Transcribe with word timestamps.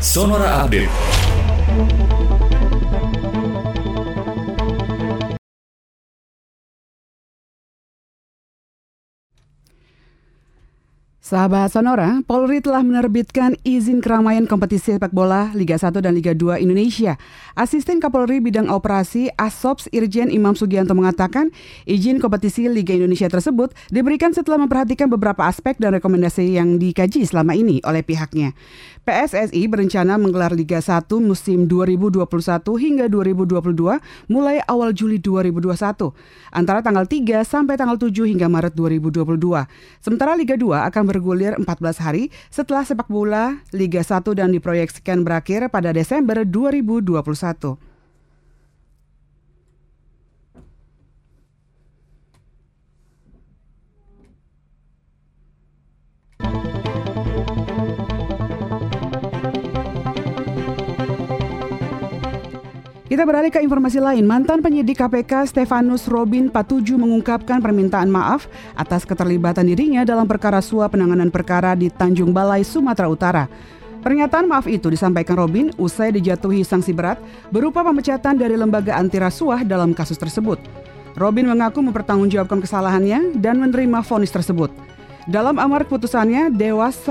Sonora 0.00 0.64
Update. 0.64 2.09
Sahabat 11.30 11.70
Sonora, 11.70 12.26
Polri 12.26 12.58
telah 12.58 12.82
menerbitkan 12.82 13.54
izin 13.62 14.02
keramaian 14.02 14.50
kompetisi 14.50 14.98
sepak 14.98 15.14
bola 15.14 15.54
Liga 15.54 15.78
1 15.78 16.02
dan 16.02 16.10
Liga 16.10 16.34
2 16.34 16.58
Indonesia. 16.58 17.14
Asisten 17.54 18.02
Kapolri 18.02 18.42
Bidang 18.42 18.66
Operasi 18.66 19.30
Asops 19.38 19.86
Irjen 19.94 20.26
Imam 20.34 20.58
Sugianto 20.58 20.90
mengatakan, 20.90 21.54
izin 21.86 22.18
kompetisi 22.18 22.66
Liga 22.66 22.98
Indonesia 22.98 23.30
tersebut 23.30 23.70
diberikan 23.94 24.34
setelah 24.34 24.58
memperhatikan 24.58 25.06
beberapa 25.06 25.46
aspek 25.46 25.78
dan 25.78 25.94
rekomendasi 26.02 26.58
yang 26.58 26.82
dikaji 26.82 27.22
selama 27.22 27.54
ini 27.54 27.78
oleh 27.86 28.02
pihaknya. 28.02 28.50
PSSI 29.06 29.70
berencana 29.70 30.18
menggelar 30.18 30.50
Liga 30.50 30.82
1 30.82 31.06
musim 31.22 31.70
2021 31.70 32.26
hingga 32.74 33.06
2022 33.06 34.02
mulai 34.26 34.58
awal 34.66 34.90
Juli 34.90 35.22
2021 35.22 36.10
antara 36.50 36.82
tanggal 36.82 37.06
3 37.06 37.46
sampai 37.46 37.78
tanggal 37.78 37.94
7 37.94 38.26
hingga 38.26 38.50
Maret 38.50 38.74
2022. 38.74 39.38
Sementara 40.02 40.34
Liga 40.34 40.58
2 40.58 40.90
akan 40.90 41.02
bergulir 41.20 41.52
14 41.60 42.00
hari 42.00 42.32
setelah 42.48 42.80
sepak 42.80 43.12
bola 43.12 43.60
Liga 43.76 44.00
1 44.00 44.24
dan 44.32 44.56
diproyeksikan 44.56 45.20
berakhir 45.20 45.68
pada 45.68 45.92
Desember 45.92 46.48
2021. 46.48 47.89
Kita 63.10 63.26
beralih 63.26 63.50
ke 63.50 63.58
informasi 63.58 63.98
lain. 63.98 64.22
Mantan 64.22 64.62
penyidik 64.62 65.02
KPK 65.02 65.50
Stefanus 65.50 66.06
Robin 66.06 66.46
Patuju 66.46 66.94
mengungkapkan 66.94 67.58
permintaan 67.58 68.06
maaf 68.06 68.46
atas 68.78 69.02
keterlibatan 69.02 69.66
dirinya 69.66 70.06
dalam 70.06 70.30
perkara 70.30 70.62
suap 70.62 70.94
penanganan 70.94 71.26
perkara 71.26 71.74
di 71.74 71.90
Tanjung 71.90 72.30
Balai, 72.30 72.62
Sumatera 72.62 73.10
Utara. 73.10 73.44
Pernyataan 74.06 74.46
maaf 74.46 74.70
itu 74.70 74.94
disampaikan 74.94 75.34
Robin 75.34 75.74
usai 75.74 76.14
dijatuhi 76.14 76.62
sanksi 76.62 76.94
berat 76.94 77.18
berupa 77.50 77.82
pemecatan 77.82 78.38
dari 78.38 78.54
lembaga 78.54 78.94
anti 78.94 79.18
rasuah 79.18 79.66
dalam 79.66 79.90
kasus 79.90 80.14
tersebut. 80.14 80.62
Robin 81.18 81.50
mengaku 81.50 81.82
mempertanggungjawabkan 81.82 82.62
kesalahannya 82.62 83.34
dan 83.42 83.58
menerima 83.58 84.06
vonis 84.06 84.30
tersebut. 84.30 84.70
Dalam 85.30 85.62
amar 85.62 85.86
keputusannya, 85.86 86.50
Dewas, 86.50 87.06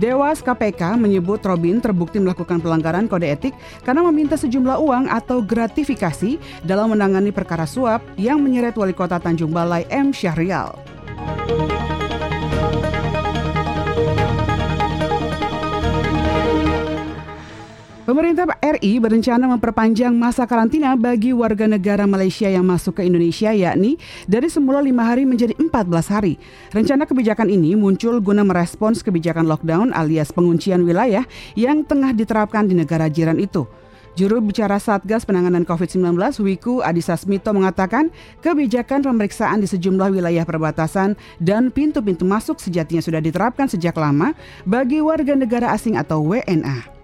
Dewas 0.00 0.40
KPK 0.40 0.96
menyebut 0.96 1.36
Robin 1.44 1.84
terbukti 1.84 2.16
melakukan 2.16 2.64
pelanggaran 2.64 3.04
kode 3.04 3.28
etik 3.28 3.52
karena 3.84 4.00
meminta 4.08 4.40
sejumlah 4.40 4.80
uang 4.80 5.12
atau 5.12 5.44
gratifikasi 5.44 6.40
dalam 6.64 6.96
menangani 6.96 7.28
perkara 7.28 7.68
suap 7.68 8.00
yang 8.16 8.40
menyeret 8.40 8.72
wali 8.72 8.96
kota 8.96 9.20
Tanjung 9.20 9.52
Balai 9.52 9.84
M. 9.92 10.16
Syahrial. 10.16 10.72
Pemerintah 18.12 18.44
RI 18.60 19.00
berencana 19.00 19.48
memperpanjang 19.56 20.12
masa 20.12 20.44
karantina 20.44 20.92
bagi 21.00 21.32
warga 21.32 21.64
negara 21.64 22.04
Malaysia 22.04 22.44
yang 22.44 22.60
masuk 22.60 23.00
ke 23.00 23.08
Indonesia 23.08 23.56
yakni 23.56 23.96
dari 24.28 24.52
semula 24.52 24.84
lima 24.84 25.00
hari 25.00 25.24
menjadi 25.24 25.56
14 25.56 26.12
hari. 26.12 26.36
Rencana 26.76 27.08
kebijakan 27.08 27.48
ini 27.48 27.72
muncul 27.72 28.20
guna 28.20 28.44
merespons 28.44 29.00
kebijakan 29.00 29.48
lockdown 29.48 29.96
alias 29.96 30.28
penguncian 30.28 30.84
wilayah 30.84 31.24
yang 31.56 31.88
tengah 31.88 32.12
diterapkan 32.12 32.68
di 32.68 32.76
negara 32.76 33.08
jiran 33.08 33.40
itu. 33.40 33.64
Juru 34.12 34.44
bicara 34.44 34.76
Satgas 34.76 35.24
Penanganan 35.24 35.64
COVID-19 35.64 36.12
Wiku 36.44 36.84
Adhisa 36.84 37.16
Smito 37.16 37.48
mengatakan 37.56 38.12
kebijakan 38.44 39.08
pemeriksaan 39.08 39.64
di 39.64 39.68
sejumlah 39.72 40.12
wilayah 40.12 40.44
perbatasan 40.44 41.16
dan 41.40 41.72
pintu-pintu 41.72 42.28
masuk 42.28 42.60
sejatinya 42.60 43.00
sudah 43.00 43.24
diterapkan 43.24 43.72
sejak 43.72 43.96
lama 43.96 44.36
bagi 44.68 45.00
warga 45.00 45.32
negara 45.32 45.72
asing 45.72 45.96
atau 45.96 46.20
WNA. 46.28 47.01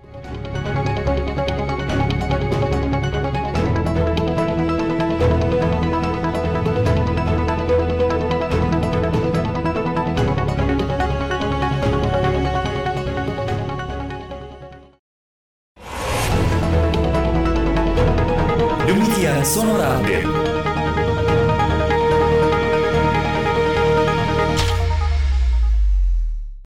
Demikian 19.29 19.45
Sonora 19.45 20.01
Update. 20.01 20.48